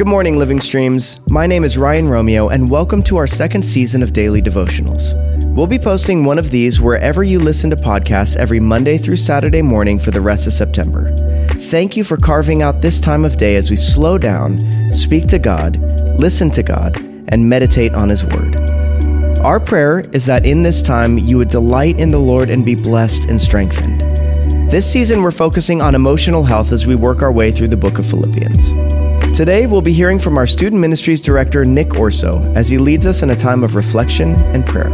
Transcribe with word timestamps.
Good 0.00 0.08
morning, 0.08 0.38
Living 0.38 0.62
Streams. 0.62 1.20
My 1.28 1.46
name 1.46 1.62
is 1.62 1.76
Ryan 1.76 2.08
Romeo, 2.08 2.48
and 2.48 2.70
welcome 2.70 3.02
to 3.02 3.18
our 3.18 3.26
second 3.26 3.62
season 3.62 4.02
of 4.02 4.14
Daily 4.14 4.40
Devotionals. 4.40 5.12
We'll 5.54 5.66
be 5.66 5.78
posting 5.78 6.24
one 6.24 6.38
of 6.38 6.50
these 6.50 6.80
wherever 6.80 7.22
you 7.22 7.38
listen 7.38 7.68
to 7.68 7.76
podcasts 7.76 8.34
every 8.34 8.60
Monday 8.60 8.96
through 8.96 9.16
Saturday 9.16 9.60
morning 9.60 9.98
for 9.98 10.10
the 10.10 10.22
rest 10.22 10.46
of 10.46 10.54
September. 10.54 11.10
Thank 11.50 11.98
you 11.98 12.04
for 12.04 12.16
carving 12.16 12.62
out 12.62 12.80
this 12.80 12.98
time 12.98 13.26
of 13.26 13.36
day 13.36 13.56
as 13.56 13.68
we 13.68 13.76
slow 13.76 14.16
down, 14.16 14.90
speak 14.90 15.26
to 15.26 15.38
God, 15.38 15.76
listen 16.18 16.50
to 16.52 16.62
God, 16.62 16.96
and 17.28 17.46
meditate 17.46 17.92
on 17.92 18.08
His 18.08 18.24
Word. 18.24 18.56
Our 19.42 19.60
prayer 19.60 20.08
is 20.14 20.24
that 20.24 20.46
in 20.46 20.62
this 20.62 20.80
time 20.80 21.18
you 21.18 21.36
would 21.36 21.50
delight 21.50 22.00
in 22.00 22.10
the 22.10 22.18
Lord 22.18 22.48
and 22.48 22.64
be 22.64 22.74
blessed 22.74 23.26
and 23.26 23.38
strengthened. 23.38 24.00
This 24.70 24.90
season, 24.90 25.20
we're 25.20 25.30
focusing 25.30 25.82
on 25.82 25.94
emotional 25.94 26.44
health 26.44 26.72
as 26.72 26.86
we 26.86 26.94
work 26.94 27.20
our 27.20 27.32
way 27.32 27.52
through 27.52 27.68
the 27.68 27.76
book 27.76 27.98
of 27.98 28.06
Philippians. 28.06 28.72
Today, 29.34 29.66
we'll 29.66 29.80
be 29.80 29.92
hearing 29.92 30.18
from 30.18 30.36
our 30.36 30.46
Student 30.46 30.82
Ministries 30.82 31.20
Director, 31.20 31.64
Nick 31.64 31.94
Orso, 31.94 32.42
as 32.54 32.68
he 32.68 32.76
leads 32.76 33.06
us 33.06 33.22
in 33.22 33.30
a 33.30 33.36
time 33.36 33.64
of 33.64 33.74
reflection 33.74 34.34
and 34.52 34.66
prayer. 34.66 34.90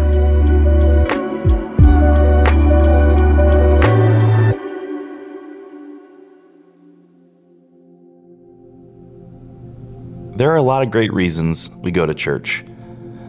There 10.36 10.50
are 10.50 10.56
a 10.56 10.62
lot 10.62 10.82
of 10.82 10.90
great 10.90 11.12
reasons 11.12 11.70
we 11.80 11.90
go 11.90 12.04
to 12.06 12.14
church, 12.14 12.62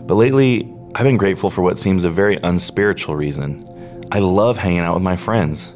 but 0.06 0.16
lately 0.16 0.72
I've 0.94 1.06
been 1.06 1.18
grateful 1.18 1.50
for 1.50 1.62
what 1.62 1.80
seems 1.80 2.04
a 2.04 2.12
very 2.12 2.38
unspiritual 2.44 3.16
reason. 3.16 3.66
I 4.12 4.20
love 4.20 4.58
hanging 4.58 4.80
out 4.80 4.94
with 4.94 5.04
my 5.04 5.16
friends. 5.16 5.74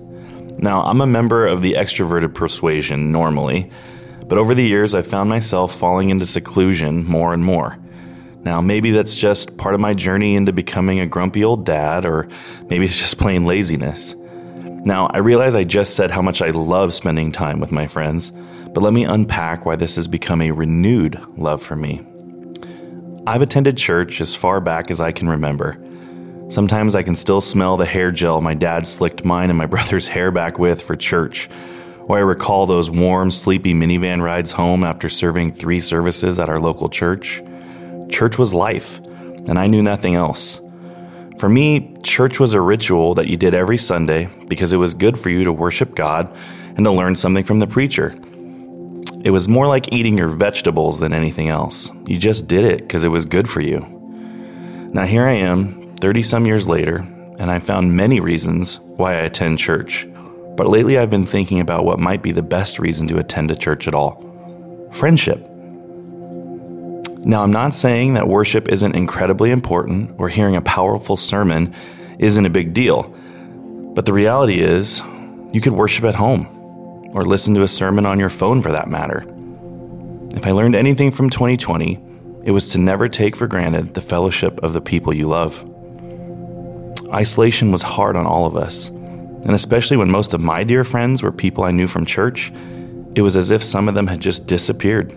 Now, 0.57 0.84
I'm 0.84 1.02
a 1.02 1.07
member 1.07 1.48
of 1.48 1.62
the 1.62 1.73
extroverted 1.73 2.35
persuasion 2.35 3.12
normally, 3.12 3.71
but 4.31 4.38
over 4.38 4.55
the 4.55 4.66
years 4.66 4.95
I've 4.95 5.05
found 5.05 5.30
myself 5.30 5.77
falling 5.77 6.10
into 6.10 6.26
seclusion 6.26 7.04
more 7.04 7.34
and 7.34 7.43
more. 7.43 7.77
Now, 8.43 8.62
maybe 8.62 8.91
that's 8.91 9.18
just 9.18 9.57
part 9.57 9.76
of 9.76 9.82
my 9.82 9.93
journey 9.93 10.35
into 10.35 10.54
becoming 10.54 11.01
a 11.01 11.05
grumpy 11.05 11.43
old 11.43 11.65
dad, 11.65 12.05
or 12.05 12.29
maybe 12.70 12.85
it's 12.85 12.98
just 12.98 13.18
plain 13.18 13.43
laziness. 13.43 14.15
Now, 14.85 15.07
I 15.07 15.18
realize 15.18 15.54
I 15.54 15.65
just 15.65 15.98
said 15.98 16.12
how 16.12 16.21
much 16.21 16.41
I 16.41 16.52
love 16.52 16.93
spending 16.93 17.34
time 17.34 17.59
with 17.59 17.74
my 17.74 17.87
friends, 17.87 18.32
but 18.74 18.82
let 18.82 18.93
me 18.93 19.04
unpack 19.04 19.65
why 19.65 19.76
this 19.76 19.98
has 19.98 20.07
become 20.07 20.41
a 20.41 20.52
renewed 20.52 21.21
love 21.35 21.62
for 21.62 21.76
me. 21.76 22.02
I've 23.27 23.41
attended 23.41 23.76
church 23.76 24.21
as 24.21 24.34
far 24.34 24.62
back 24.62 24.90
as 24.91 25.02
I 25.02 25.12
can 25.12 25.27
remember. 25.27 25.76
Sometimes 26.48 26.96
I 26.96 27.04
can 27.04 27.18
still 27.18 27.41
smell 27.41 27.76
the 27.76 27.85
hair 27.85 28.12
gel 28.12 28.40
my 28.40 28.54
dad 28.54 28.87
slicked 28.87 29.26
mine 29.26 29.49
and 29.49 29.57
my 29.57 29.65
brother's 29.76 30.07
hair 30.07 30.32
back 30.32 30.57
with 30.57 30.82
for 30.82 30.96
church, 30.96 31.49
or 32.07 32.18
I 32.18 32.21
recall 32.21 32.66
those 32.66 32.91
warm, 32.91 33.32
sleepy 33.32 33.74
minivan 33.74 34.21
rides 34.21 34.52
home 34.52 34.84
after 34.84 35.10
serving 35.10 35.54
three 35.54 35.80
services 35.80 36.40
at 36.40 36.49
our 36.49 36.60
local 36.60 36.90
church. 36.90 37.41
Church 38.10 38.38
was 38.38 38.54
life, 38.54 38.99
and 39.48 39.58
I 39.58 39.68
knew 39.68 39.82
nothing 39.82 40.16
else. 40.16 40.62
For 41.40 41.49
me, 41.49 41.98
church 42.04 42.40
was 42.40 42.54
a 42.54 42.62
ritual 42.62 43.16
that 43.16 43.27
you 43.27 43.38
did 43.38 43.54
every 43.54 43.77
Sunday 43.77 44.30
because 44.48 44.74
it 44.74 44.77
was 44.77 44.93
good 44.93 45.18
for 45.18 45.30
you 45.30 45.43
to 45.43 45.52
worship 45.52 45.96
God 45.96 46.32
and 46.76 46.85
to 46.85 46.91
learn 46.91 47.16
something 47.16 47.43
from 47.43 47.60
the 47.60 47.68
preacher. 47.68 48.15
It 49.24 49.32
was 49.32 49.48
more 49.48 49.68
like 49.68 49.91
eating 49.93 50.18
your 50.18 50.27
vegetables 50.27 50.99
than 50.99 51.13
anything 51.13 51.49
else. 51.49 51.90
You 52.08 52.18
just 52.18 52.48
did 52.48 52.65
it 52.65 52.80
because 52.80 53.04
it 53.04 53.10
was 53.10 53.26
good 53.26 53.49
for 53.49 53.62
you. 53.62 53.80
Now, 54.93 55.05
here 55.05 55.26
I 55.26 55.34
am, 55.34 55.96
30 55.98 56.24
some 56.24 56.46
years 56.46 56.68
later, 56.68 56.98
and 57.38 57.49
I've 57.49 57.63
found 57.63 57.96
many 57.96 58.20
reasons 58.20 58.80
why 58.80 59.13
I 59.13 59.21
attend 59.21 59.60
church. 59.60 60.08
But 60.62 60.70
lately 60.70 60.99
I've 60.99 61.09
been 61.09 61.26
thinking 61.26 61.59
about 61.59 61.85
what 61.85 61.98
might 61.98 62.21
be 62.21 62.31
the 62.31 62.43
best 62.43 62.77
reason 62.77 63.07
to 63.07 63.17
attend 63.17 63.49
a 63.49 63.55
church 63.55 63.87
at 63.87 63.95
all 63.95 64.22
friendship. 64.91 65.40
Now, 67.25 67.41
I'm 67.41 67.51
not 67.51 67.73
saying 67.73 68.13
that 68.13 68.28
worship 68.28 68.69
isn't 68.69 68.94
incredibly 68.94 69.50
important 69.50 70.12
or 70.19 70.30
hearing 70.30 70.56
a 70.56 70.62
powerful 70.62 71.18
sermon 71.18 71.74
isn't 72.19 72.46
a 72.46 72.52
big 72.52 72.75
deal, 72.75 73.12
but 73.96 74.06
the 74.06 74.13
reality 74.13 74.59
is 74.59 75.02
you 75.52 75.62
could 75.62 75.74
worship 75.74 76.06
at 76.06 76.13
home 76.13 76.46
or 77.12 77.25
listen 77.25 77.56
to 77.56 77.63
a 77.63 77.68
sermon 77.68 78.06
on 78.06 78.19
your 78.19 78.30
phone 78.30 78.62
for 78.62 78.72
that 78.72 78.88
matter. 78.88 79.25
If 80.36 80.46
I 80.46 80.52
learned 80.52 80.75
anything 80.75 81.09
from 81.09 81.31
2020, 81.31 82.00
it 82.44 82.52
was 82.52 82.69
to 82.74 82.78
never 82.78 83.07
take 83.07 83.36
for 83.36 83.47
granted 83.47 83.96
the 83.96 84.02
fellowship 84.02 84.59
of 84.62 84.74
the 84.74 84.81
people 84.81 85.12
you 85.12 85.28
love. 85.28 85.68
Isolation 87.12 87.72
was 87.72 87.81
hard 87.81 88.16
on 88.16 88.28
all 88.28 88.46
of 88.46 88.56
us, 88.56 88.91
and 89.46 89.52
especially 89.52 89.97
when 89.97 90.12
most 90.12 90.34
of 90.34 90.41
my 90.41 90.63
dear 90.63 90.84
friends 90.84 91.24
were 91.24 91.31
people 91.31 91.63
I 91.63 91.72
knew 91.72 91.88
from 91.88 92.06
church, 92.06 92.52
it 93.16 93.22
was 93.22 93.35
as 93.35 93.52
if 93.52 93.63
some 93.63 93.88
of 93.90 93.96
them 93.96 94.07
had 94.07 94.19
just 94.19 94.47
disappeared. 94.47 95.12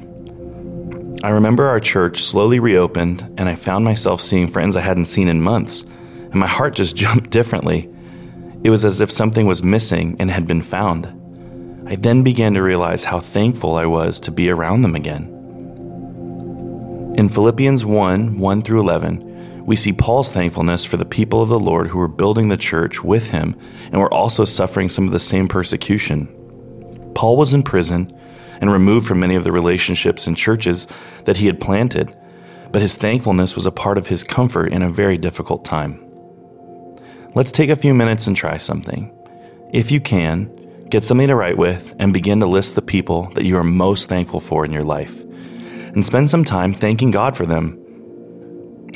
I 1.22 1.30
remember 1.30 1.66
our 1.66 1.80
church 1.80 2.22
slowly 2.22 2.60
reopened, 2.60 3.22
and 3.38 3.48
I 3.48 3.54
found 3.54 3.84
myself 3.84 4.20
seeing 4.20 4.48
friends 4.48 4.76
I 4.76 4.80
hadn't 4.80 5.06
seen 5.06 5.28
in 5.28 5.40
months, 5.40 5.82
and 5.82 6.34
my 6.34 6.46
heart 6.46 6.74
just 6.74 6.96
jumped 7.04 7.30
differently. 7.30 7.88
It 8.62 8.70
was 8.70 8.84
as 8.84 9.00
if 9.00 9.10
something 9.10 9.46
was 9.46 9.62
missing 9.62 10.16
and 10.18 10.30
had 10.30 10.46
been 10.46 10.62
found. 10.62 11.06
I 11.86 11.96
then 11.96 12.22
began 12.22 12.54
to 12.54 12.62
realize 12.62 13.04
how 13.04 13.20
thankful 13.20 13.76
I 13.76 13.86
was 13.86 14.20
to 14.20 14.30
be 14.30 14.48
around 14.48 14.82
them 14.82 14.94
again. 14.94 15.30
In 17.18 17.28
Philippians 17.28 17.84
1 17.84 18.38
1 18.38 18.62
through 18.62 18.80
11, 18.80 19.33
we 19.64 19.76
see 19.76 19.92
Paul's 19.92 20.32
thankfulness 20.32 20.84
for 20.84 20.96
the 20.96 21.04
people 21.04 21.42
of 21.42 21.48
the 21.48 21.60
Lord 21.60 21.88
who 21.88 21.98
were 21.98 22.08
building 22.08 22.48
the 22.48 22.56
church 22.56 23.02
with 23.02 23.28
him 23.28 23.58
and 23.90 24.00
were 24.00 24.12
also 24.12 24.44
suffering 24.44 24.88
some 24.88 25.06
of 25.06 25.12
the 25.12 25.20
same 25.20 25.48
persecution. 25.48 26.28
Paul 27.14 27.36
was 27.36 27.54
in 27.54 27.62
prison 27.62 28.16
and 28.60 28.72
removed 28.72 29.06
from 29.06 29.20
many 29.20 29.34
of 29.34 29.44
the 29.44 29.52
relationships 29.52 30.26
and 30.26 30.36
churches 30.36 30.86
that 31.24 31.38
he 31.38 31.46
had 31.46 31.60
planted, 31.60 32.16
but 32.70 32.82
his 32.82 32.94
thankfulness 32.94 33.56
was 33.56 33.66
a 33.66 33.72
part 33.72 33.98
of 33.98 34.06
his 34.06 34.24
comfort 34.24 34.72
in 34.72 34.82
a 34.82 34.90
very 34.90 35.18
difficult 35.18 35.64
time. 35.64 36.00
Let's 37.34 37.52
take 37.52 37.70
a 37.70 37.76
few 37.76 37.94
minutes 37.94 38.26
and 38.26 38.36
try 38.36 38.58
something. 38.58 39.12
If 39.72 39.90
you 39.90 40.00
can, 40.00 40.50
Get 40.94 41.02
something 41.02 41.26
to 41.26 41.34
write 41.34 41.56
with 41.56 41.92
and 41.98 42.12
begin 42.12 42.38
to 42.38 42.46
list 42.46 42.76
the 42.76 42.80
people 42.82 43.28
that 43.34 43.44
you 43.44 43.56
are 43.56 43.64
most 43.64 44.08
thankful 44.08 44.38
for 44.38 44.64
in 44.64 44.72
your 44.72 44.84
life. 44.84 45.20
And 45.20 46.06
spend 46.06 46.30
some 46.30 46.44
time 46.44 46.72
thanking 46.72 47.10
God 47.10 47.36
for 47.36 47.46
them. 47.46 47.83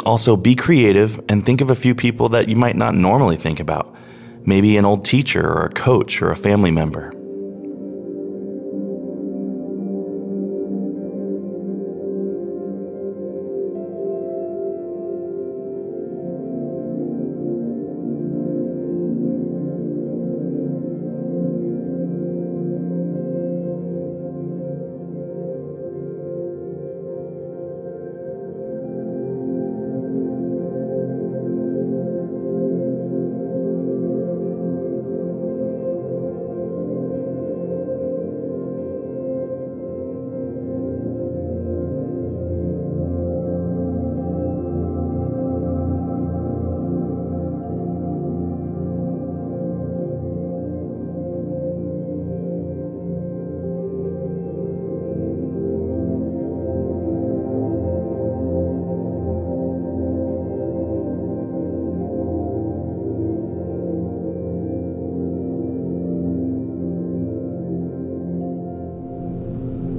Also, 0.04 0.36
be 0.36 0.54
creative 0.54 1.20
and 1.28 1.44
think 1.44 1.60
of 1.60 1.70
a 1.70 1.74
few 1.74 1.94
people 1.94 2.28
that 2.30 2.48
you 2.48 2.56
might 2.56 2.76
not 2.76 2.94
normally 2.94 3.36
think 3.36 3.60
about. 3.60 3.94
Maybe 4.44 4.76
an 4.76 4.84
old 4.84 5.04
teacher 5.04 5.46
or 5.46 5.66
a 5.66 5.70
coach 5.70 6.22
or 6.22 6.30
a 6.30 6.36
family 6.36 6.70
member. 6.70 7.12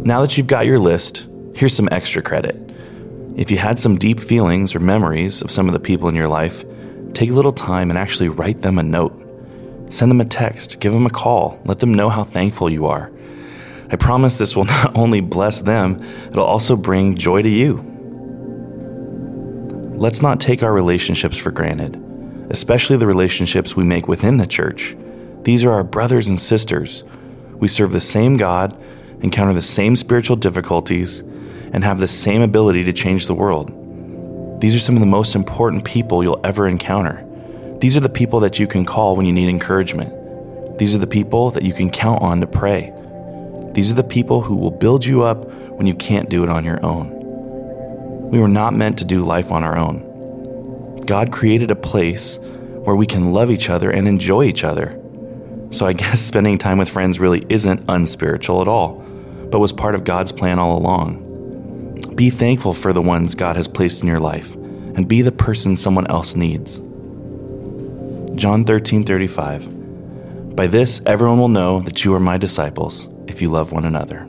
Now 0.10 0.22
that 0.22 0.36
you've 0.36 0.48
got 0.48 0.66
your 0.66 0.80
list, 0.80 1.28
here's 1.54 1.76
some 1.76 1.88
extra 1.92 2.24
credit. 2.24 2.56
If 3.36 3.52
you 3.52 3.58
had 3.58 3.78
some 3.78 4.00
deep 4.00 4.20
feelings 4.20 4.74
or 4.74 4.80
memories 4.80 5.44
of 5.44 5.52
some 5.52 5.68
of 5.68 5.74
the 5.74 5.80
people 5.80 6.10
in 6.10 6.16
your 6.16 6.28
life, 6.28 6.66
take 7.14 7.30
a 7.30 7.34
little 7.34 7.54
time 7.54 7.92
and 7.92 8.00
actually 8.00 8.30
write 8.30 8.64
them 8.64 8.80
a 8.80 8.84
note. 8.84 9.14
Send 9.92 10.10
them 10.10 10.20
a 10.20 10.26
text, 10.26 10.80
give 10.80 10.94
them 10.94 11.06
a 11.06 11.12
call, 11.12 11.62
let 11.64 11.78
them 11.78 11.94
know 11.94 12.10
how 12.10 12.24
thankful 12.24 12.72
you 12.72 12.88
are. 12.88 13.12
I 13.92 13.98
promise 13.98 14.40
this 14.40 14.56
will 14.56 14.66
not 14.82 14.98
only 14.98 15.22
bless 15.22 15.62
them, 15.62 16.00
it'll 16.32 16.44
also 16.44 16.76
bring 16.76 17.16
joy 17.16 17.44
to 17.44 17.50
you. 17.50 17.76
Let's 19.96 20.24
not 20.24 20.40
take 20.42 20.64
our 20.64 20.74
relationships 20.74 21.38
for 21.38 21.52
granted, 21.52 22.04
especially 22.50 22.98
the 22.98 23.06
relationships 23.06 23.76
we 23.76 23.84
make 23.84 24.08
within 24.08 24.38
the 24.38 24.48
church. 24.48 24.98
These 25.44 25.64
are 25.66 25.72
our 25.72 25.84
brothers 25.84 26.30
and 26.30 26.40
sisters. 26.40 27.04
We 27.58 27.68
serve 27.68 27.92
the 27.92 28.02
same 28.02 28.38
God 28.38 28.76
encounter 29.22 29.54
the 29.54 29.62
same 29.62 29.96
spiritual 29.96 30.36
difficulties, 30.36 31.20
and 31.72 31.84
have 31.84 32.00
the 32.00 32.08
same 32.08 32.42
ability 32.42 32.84
to 32.84 32.94
change 32.94 33.28
the 33.28 33.36
world. 33.36 33.72
These 34.62 34.76
are 34.76 34.80
some 34.80 34.96
of 34.96 35.02
the 35.02 35.06
most 35.06 35.36
important 35.36 35.86
people 35.86 36.24
you'll 36.24 36.42
ever 36.44 36.68
encounter. 36.68 37.26
These 37.80 37.96
are 37.96 38.02
the 38.02 38.10
people 38.10 38.42
that 38.42 38.60
you 38.60 38.68
can 38.68 38.86
call 38.86 39.16
when 39.16 39.26
you 39.26 39.32
need 39.32 39.50
encouragement. 39.50 40.80
These 40.80 40.96
are 40.96 41.00
the 41.00 41.08
people 41.08 41.52
that 41.52 41.64
you 41.64 41.74
can 41.74 41.90
count 41.90 42.22
on 42.22 42.42
to 42.42 42.48
pray. 42.48 42.94
These 43.74 43.92
are 43.92 43.96
the 43.96 44.04
people 44.04 44.42
who 44.42 44.56
will 44.56 44.72
build 44.72 45.06
you 45.06 45.24
up 45.24 45.50
when 45.72 45.88
you 45.88 45.96
can't 45.96 46.30
do 46.30 46.44
it 46.44 46.50
on 46.50 46.66
your 46.66 46.84
own. 46.86 48.30
We 48.32 48.40
were 48.40 48.48
not 48.48 48.74
meant 48.74 48.98
to 49.00 49.06
do 49.06 49.26
life 49.26 49.52
on 49.52 49.64
our 49.64 49.78
own. 49.78 51.02
God 51.06 51.32
created 51.32 51.72
a 51.72 51.76
place 51.76 52.38
where 52.84 52.96
we 52.96 53.06
can 53.06 53.32
love 53.32 53.52
each 53.52 53.70
other 53.70 53.92
and 53.92 54.08
enjoy 54.08 54.44
each 54.44 54.64
other. 54.64 55.00
So 55.72 55.86
I 55.86 55.94
guess 55.94 56.22
spending 56.26 56.58
time 56.58 56.78
with 56.78 56.90
friends 56.90 57.20
really 57.20 57.46
isn't 57.50 57.86
unspiritual 57.88 58.62
at 58.62 58.68
all, 58.68 59.04
but 59.50 59.60
was 59.60 59.74
part 59.74 59.96
of 59.96 60.04
God's 60.04 60.32
plan 60.32 60.60
all 60.60 60.78
along. 60.78 61.26
Be 62.16 62.30
thankful 62.30 62.74
for 62.74 62.94
the 62.94 63.02
ones 63.02 63.36
God 63.36 63.56
has 63.56 63.68
placed 63.68 64.02
in 64.02 64.08
your 64.08 64.20
life 64.20 64.54
and 64.56 65.08
be 65.08 65.22
the 65.22 65.32
person 65.32 65.78
someone 65.78 66.08
else 66.08 66.36
needs. 66.36 66.78
John 68.36 68.66
13:35 68.66 70.56
By 70.56 70.68
this 70.68 71.02
everyone 71.06 71.40
will 71.40 71.50
know 71.50 71.82
that 71.82 72.04
you 72.04 72.14
are 72.14 72.20
my 72.20 72.38
disciples 72.38 73.08
if 73.28 73.42
you 73.42 73.50
love 73.50 73.72
one 73.72 73.86
another. 73.86 74.28